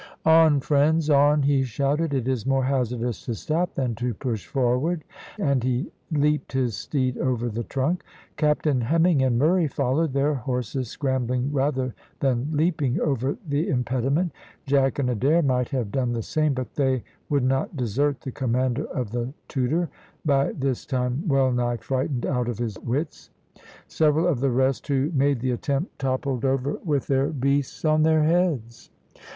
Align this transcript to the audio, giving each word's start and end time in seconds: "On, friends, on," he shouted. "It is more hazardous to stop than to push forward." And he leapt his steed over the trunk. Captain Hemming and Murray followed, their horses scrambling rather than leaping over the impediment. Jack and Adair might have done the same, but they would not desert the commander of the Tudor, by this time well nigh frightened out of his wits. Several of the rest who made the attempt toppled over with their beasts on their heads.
"On, 0.25 0.59
friends, 0.61 1.11
on," 1.11 1.43
he 1.43 1.61
shouted. 1.61 2.11
"It 2.11 2.27
is 2.27 2.43
more 2.47 2.63
hazardous 2.63 3.23
to 3.25 3.35
stop 3.35 3.75
than 3.75 3.93
to 4.01 4.15
push 4.15 4.47
forward." 4.47 5.03
And 5.37 5.63
he 5.63 5.91
leapt 6.11 6.53
his 6.53 6.75
steed 6.75 7.19
over 7.19 7.49
the 7.49 7.61
trunk. 7.61 8.03
Captain 8.35 8.81
Hemming 8.81 9.21
and 9.21 9.37
Murray 9.37 9.67
followed, 9.67 10.13
their 10.13 10.33
horses 10.33 10.87
scrambling 10.87 11.53
rather 11.53 11.93
than 12.19 12.47
leaping 12.51 12.99
over 12.99 13.37
the 13.47 13.69
impediment. 13.69 14.31
Jack 14.65 14.97
and 14.97 15.07
Adair 15.07 15.43
might 15.43 15.69
have 15.69 15.91
done 15.91 16.13
the 16.13 16.23
same, 16.23 16.55
but 16.55 16.73
they 16.73 17.03
would 17.29 17.43
not 17.43 17.77
desert 17.77 18.21
the 18.21 18.31
commander 18.31 18.85
of 18.85 19.11
the 19.11 19.31
Tudor, 19.47 19.87
by 20.25 20.51
this 20.53 20.83
time 20.83 21.27
well 21.27 21.51
nigh 21.51 21.77
frightened 21.77 22.25
out 22.25 22.49
of 22.49 22.57
his 22.57 22.79
wits. 22.79 23.29
Several 23.87 24.25
of 24.25 24.39
the 24.39 24.49
rest 24.49 24.87
who 24.87 25.11
made 25.13 25.41
the 25.41 25.51
attempt 25.51 25.99
toppled 25.99 26.43
over 26.43 26.79
with 26.83 27.05
their 27.05 27.27
beasts 27.27 27.85
on 27.85 28.01
their 28.01 28.23
heads. 28.23 28.89